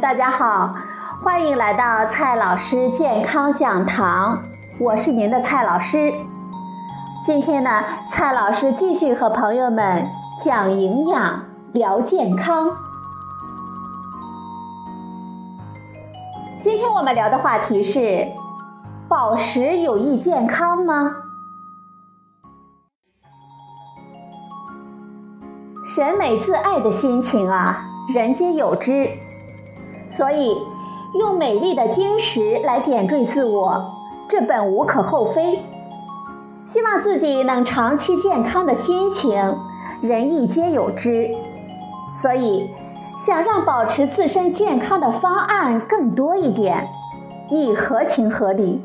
[0.00, 0.72] 大家好，
[1.22, 4.40] 欢迎来到蔡老师健康讲堂，
[4.78, 6.12] 我是您的蔡老师。
[7.24, 10.08] 今天呢，蔡老师继续和朋友们
[10.40, 11.42] 讲营养、
[11.74, 12.70] 聊健康。
[16.62, 18.26] 今天我们聊的话题是：
[19.08, 21.12] 宝石有益健康吗？
[25.94, 27.84] 审美自爱的心情啊，
[28.14, 29.10] 人皆有之。
[30.16, 30.56] 所以，
[31.18, 33.82] 用美丽的晶石来点缀自我，
[34.28, 35.58] 这本无可厚非。
[36.66, 39.34] 希望自己能长期健康的心情，
[40.00, 41.30] 人亦皆有之。
[42.16, 42.70] 所以，
[43.26, 46.86] 想让保持自身健康的方案更多一点，
[47.50, 48.80] 亦合情合理。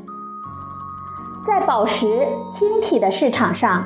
[1.46, 3.86] 在宝石晶体的市场上。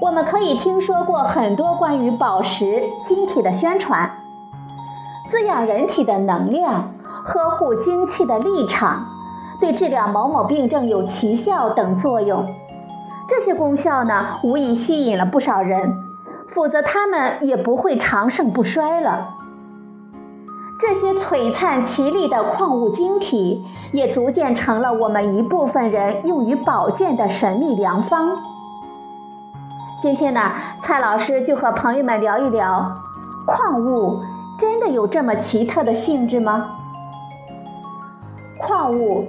[0.00, 4.08] 我们可以听说过很多关于宝石晶体的宣传，
[5.30, 6.90] 滋养人体的能量，
[7.24, 9.04] 呵护精气的立场，
[9.60, 12.46] 对治疗某某病症有奇效等作用。
[13.28, 15.92] 这些功效呢，无疑吸引了不少人，
[16.54, 19.34] 否则他们也不会长盛不衰了。
[20.80, 28.30] 这些璀璨奇丽的矿物晶体，也逐渐成了我们一部分人用于保健的神秘良方。
[30.00, 30.40] 今天呢，
[30.80, 32.90] 蔡老师就和朋友们聊一聊，
[33.44, 34.22] 矿物
[34.58, 36.68] 真的有这么奇特的性质吗？
[38.58, 39.24] 矿物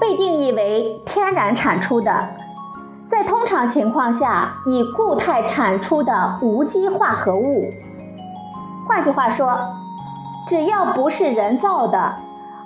[0.00, 2.28] 被定义为天然产出的，
[3.08, 7.64] 在通常情况下以固态产出的无机化合物。
[8.88, 9.58] 换句话说，
[10.46, 12.14] 只要不是人造的，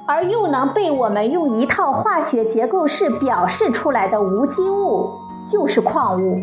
[0.07, 5.09] 而又能被我们用一套化学结构式表示出来的无机物，
[5.49, 6.37] 就是矿物。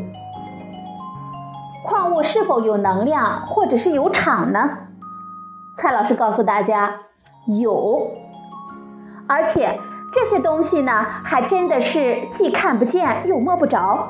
[1.85, 4.67] 矿物是否有能量，或者是有场呢？
[5.79, 6.93] 蔡老师告诉大家，
[7.45, 8.05] 有，
[9.27, 9.79] 而且
[10.13, 10.91] 这些东西呢，
[11.23, 14.09] 还真的是既看不见又摸不着。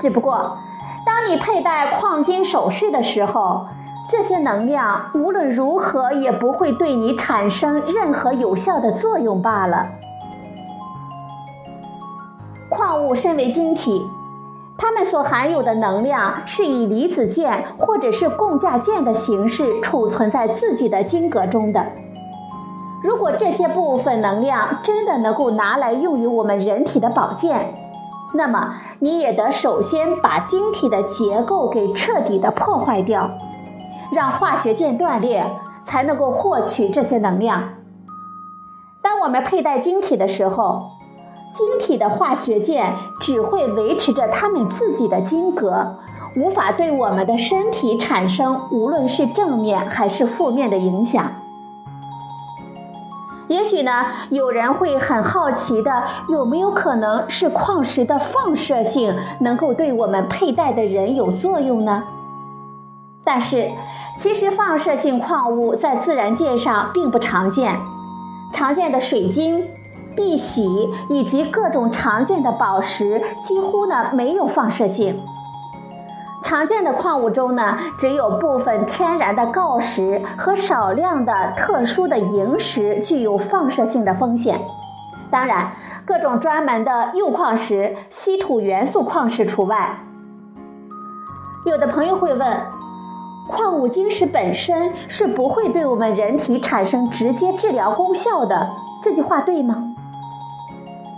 [0.00, 0.58] 只不过，
[1.06, 3.64] 当你佩戴矿金首饰的时候，
[4.08, 9.86] 这些能量无论如何也不会对你产生任何有效的作用罢了。
[12.68, 14.04] 矿物身为晶体。
[14.78, 21.84] 它们所含有的能量是以离子键或者是共价键的形式储存在自己的晶格中的。
[23.02, 27.72] 如果这些部分能量真的能够拿来用于我们人体的保健，
[28.34, 33.30] 那么你也得首先把晶体的结构给彻底的破坏掉，
[34.12, 35.44] 让化学键断裂，
[35.86, 37.62] 才能够获取这些能量。
[39.02, 40.90] 当我们佩戴晶体的时候，
[41.56, 45.96] 晶体的化学键只会维持着它们自己的晶格，
[46.36, 51.32] 无法对我们的身体产生无论是正面还是负面的影响。
[53.48, 53.92] 也许呢，
[54.28, 62.02] 有人会很好奇的，有没有可能是矿石的放射性能够对我们佩戴的人有作用呢？
[63.24, 63.70] 但是，
[64.18, 67.74] 其实放射性矿物在自然界上并不常见，
[68.52, 69.64] 常见的水晶。
[70.16, 70.66] 碧玺
[71.08, 75.22] 以及各种常见的宝石几乎呢没有放射性。
[76.42, 84.60] 常见的矿物中呢，只有部分天然的锆石和少量的特殊的萤石具有放射性的风险。
[85.28, 85.72] 当然，
[86.04, 89.98] 各种专门的铀矿石、稀土元素矿石除外。
[91.64, 92.60] 有的朋友会问：
[93.50, 98.68] 矿物晶石本身是不会对我们人体产生直接治疗功效的，
[99.02, 99.95] 这句话对吗？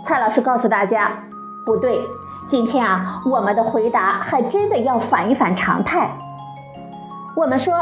[0.09, 1.11] 蔡老师告诉大家，
[1.63, 2.01] 不对。
[2.49, 6.09] 今天啊，我们的回答还真的要反一反常态。
[7.35, 7.75] 我们说，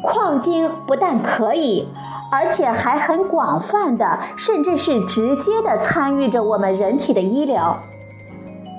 [0.00, 1.92] 矿晶不但可以，
[2.30, 7.76] 而且还很广泛的，甚至是直接的参与着我们人体的医疗。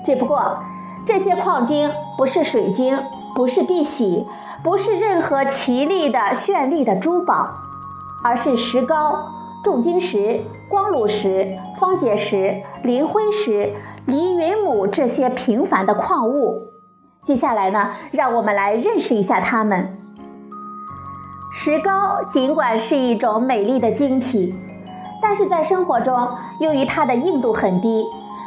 [0.06, 0.56] 只不过，
[1.04, 2.98] 这些矿晶不是水晶，
[3.34, 4.26] 不是碧玺，
[4.64, 7.50] 不是任何奇丽的绚丽的珠宝，
[8.24, 9.18] 而是石膏。
[9.62, 13.72] 重晶石、光卤石、方解石、磷灰石、
[14.06, 16.68] 离云母这些平凡的矿物，
[17.24, 19.96] 接下来呢，让我们来认识一下它们。
[21.54, 21.90] 石膏
[22.32, 24.52] 尽管是一种美丽的晶体，
[25.20, 28.04] 但是在生活中，由于它的硬度很低，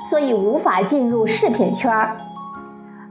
[0.09, 2.17] 所以无法进入饰品圈儿。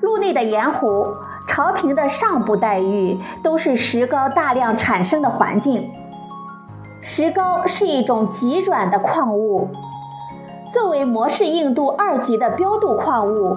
[0.03, 1.07] 陆内的盐湖、
[1.49, 5.91] 潮平的上部带域，都是石膏大量产生的环境。
[7.07, 9.69] 石膏是一种极软的矿物，
[10.73, 13.55] 作为模式硬度二级的标度矿物，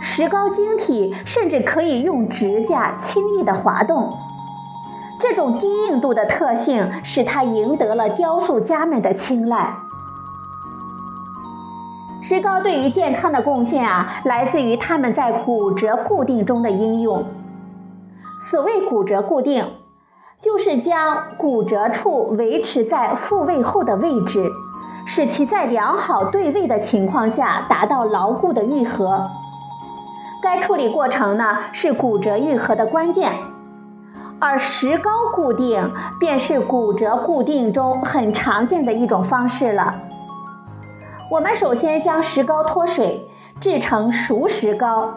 [0.00, 4.12] 石膏晶体甚至可以用指甲轻易的滑动。
[5.20, 9.72] 这种低硬度的特性使它赢得了雕塑家们的青睐。
[12.20, 17.24] 石膏对于健康的贡献啊，来自于它们在骨折固定中的应用。
[18.50, 19.64] 所谓骨折固定，
[20.40, 24.48] 就是将骨折处维持在复位后的位置，
[25.04, 29.30] 使其在良好对位的情况下达到牢固的愈合。
[30.42, 33.34] 该处理过程呢，是骨折愈合的关键。
[34.38, 39.94] 而石膏固定便是骨折固定中很常见的一种方式了。
[41.30, 43.28] 我们首先将石膏脱水，
[43.60, 45.12] 制成熟石膏，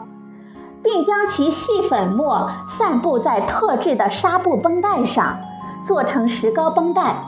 [0.83, 5.39] 并将其细粉末散布在特制的纱布绷带上，
[5.87, 7.23] 做成石膏绷带。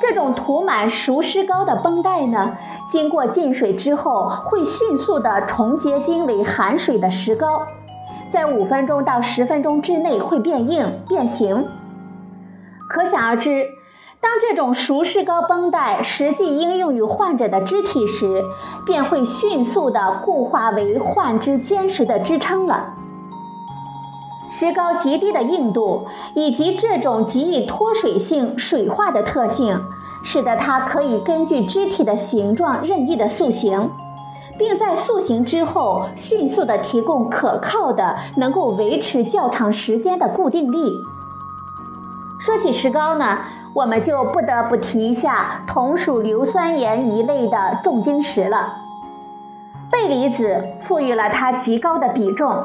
[0.00, 2.56] 这种涂满熟石膏的绷带呢，
[2.90, 7.66] 经过浸水之后，会迅速地重结晶为含水的石膏，
[8.32, 11.66] 在五分钟到十分钟之内会变硬变形。
[12.88, 13.66] 可想而知。
[14.22, 18.44] 当这种熟石膏绷带实际应用于患者的肢体时，
[18.84, 22.94] 便会迅速地固化为患肢坚实的支撑了。
[24.50, 29.80] 石膏极低的硬度以及这种极易脱水性、水化的特性，
[30.22, 33.90] 使得它可以根据肢体的形状任意的塑形，
[34.58, 40.92] 并在塑形之后迅速地提供可靠的、能够维持较长时间的固定力。
[42.38, 43.38] 说起石膏呢？
[43.72, 48.76] 我们就不得不提一下同属硫酸盐一类的重晶石了。
[49.90, 52.64] 钡离子赋予了它极高的比重，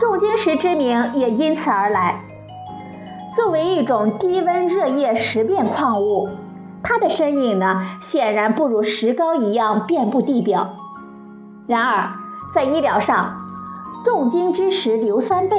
[0.00, 2.20] 重晶石之名也因此而来。
[3.36, 6.28] 作为一种低温热液蚀变矿物，
[6.82, 10.70] 它的身影呢，显然不如石膏一样遍布地表。
[11.66, 12.10] 然而，
[12.52, 13.32] 在医疗上，
[14.04, 15.58] 重晶之石硫酸钡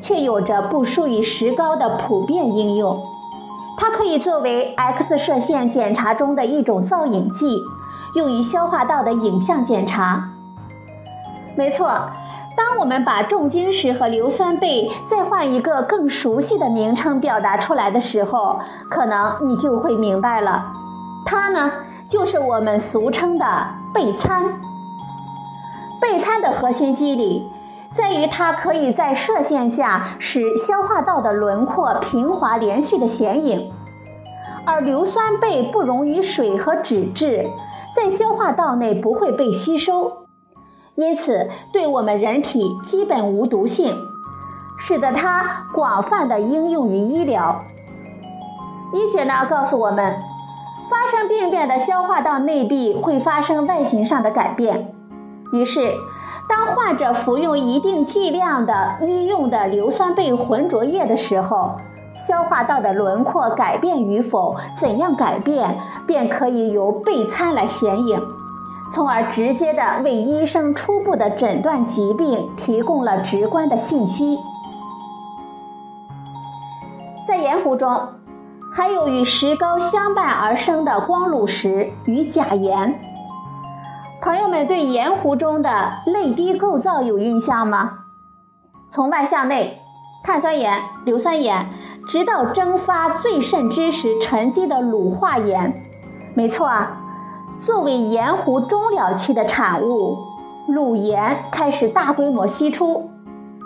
[0.00, 3.00] 却有着不输于石膏的普遍应用。
[3.78, 7.62] 它可以作为 X 射线检查中的一种造影剂，
[8.16, 10.30] 用于消化道的影像检查。
[11.56, 11.88] 没错，
[12.56, 18.58] 当我们把重晶石和硫酸钡再换一个更熟悉的名称表达出来的时候，
[18.90, 20.64] 可能你就会明白了。
[21.24, 21.72] 它呢，
[22.08, 23.46] 就是我们俗称的
[23.94, 24.44] 钡餐。
[26.00, 27.48] 钡餐的核心机理。
[27.96, 33.72] 在于它可以在射线下使消化道的轮廓平滑连续的显影，
[34.64, 37.48] 而硫酸钡不溶于水和脂质，
[37.96, 40.12] 在消化道内不会被吸收，
[40.94, 43.96] 因此对我们人体基本无毒性，
[44.78, 47.58] 使得它广泛的应用于医疗。
[48.92, 50.18] 医学呢告诉我们，
[50.90, 54.92] 发生病变的消化道内壁会发生外形上的改变，
[55.54, 55.90] 于是。
[56.48, 61.76] 当患者服用一定剂量的医用的硫酸钡浑浊液的时候，
[62.16, 68.18] 消化道的轮廓改变与否，怎样改变，便可以由钡餐来显影，
[68.94, 74.38] 从而直接的为医生初步的诊断疾病提供了直观的信息。
[77.26, 78.00] 在盐湖中，
[78.74, 82.98] 还有与石膏相伴而生的光卤石与钾盐。
[84.28, 85.70] 朋友们对盐湖中的
[86.04, 87.92] 泪滴构造有印象吗？
[88.90, 89.80] 从外向内，
[90.22, 91.66] 碳酸盐、硫酸盐，
[92.10, 95.72] 直到蒸发最甚之时沉积的卤化盐。
[96.34, 96.94] 没错啊，
[97.64, 100.18] 作为盐湖终了期的产物，
[100.68, 103.08] 卤盐开始大规模析出。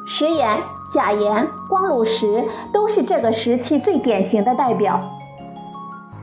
[0.06, 0.56] 食盐、
[0.94, 5.00] 钾盐、光卤石都是这个时期最典型的代表。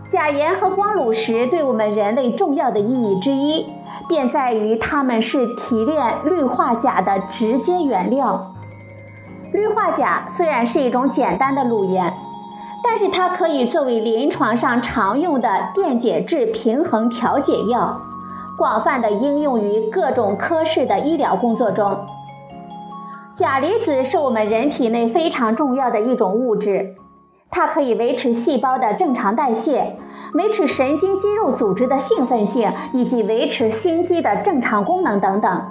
[0.10, 3.66] 钾盐和光卤石对我们人类重要的意义之一。
[4.10, 8.54] 便在于它们是提炼氯化钾的直接原料。
[9.54, 12.14] 氯化钾虽然是一种简单的卤盐，
[12.84, 17.98] 但是它可以作为临床上常用的电解质平衡调节药，
[18.58, 22.06] 广泛的应用于各种科室的医疗工作中。
[23.38, 26.96] 钾离子是我们人体内非常重要的一种物质，
[27.50, 29.98] 它可以维持细胞的正常代谢。
[30.34, 35.62] 维持神经肌肉组织的兴奋性，以及维持心肌的正常功能等等。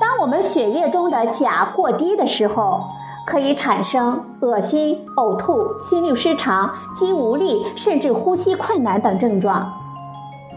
[0.00, 2.80] 当我们血液中的钾过低的时候，
[3.24, 9.66] 可以产生恶心、呕吐、心律失常、肌无力，甚至呼吸困难等症状。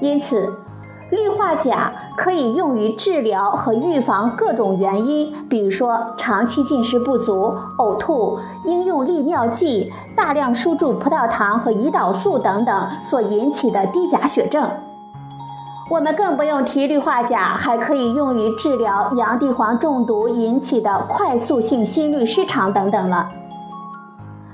[0.01, 0.53] 因此，
[1.11, 14.69] 氯化钾可以用于治疗和预防各种原因，比如说长期进食不足、呕吐、应用利尿剂、大量输注葡萄糖和胰岛素等等所引起的低钾血症。
[15.89, 23.27] 我们更不用提氯化钾还可以用于治疗洋地黄中毒引起的快速性心律失常等等了。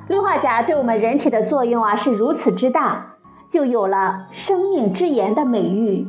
[0.08, 3.06] 氯化钾对我们人体的作用啊是如此之大，
[3.50, 6.08] 就有了“生命之盐”的美誉。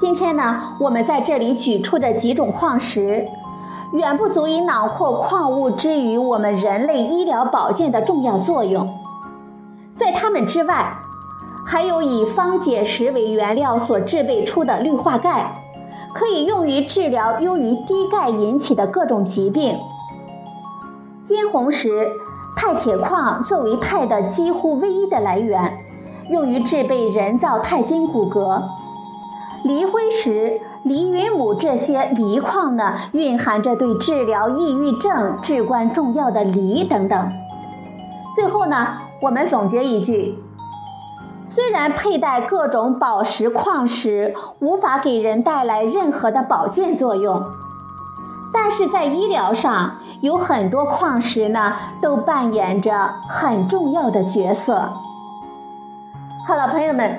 [0.00, 3.24] 今天呢，我们在这里举出的几种矿石，
[3.92, 8.88] 远不足以囊括矿物之于我们人类医疗保健的重要作用。
[9.96, 10.92] 在它们之外，
[11.64, 15.54] 还有以方解石为原料所制备出的氯化钙，
[16.12, 19.78] 可以用于治疗由于低钙引起的各种疾病。
[21.24, 22.08] 金红石、
[22.56, 25.72] 钛铁矿作为钛的几乎唯一的来源，
[26.30, 28.60] 用于制备人造钛金骨骼。
[29.64, 37.28] 离灰石、离云母这些离矿呢，蕴含着对治疗抑郁症至关重要的锂等等。
[38.36, 40.38] 最后呢，我们总结一句。
[41.48, 47.40] 虽然佩戴各种宝石矿石无法给人带来任何的保健作用，
[48.52, 54.92] 但是在医疗上有很多矿石呢，都扮演着很重要的角色。
[56.46, 57.18] 好了，朋友们，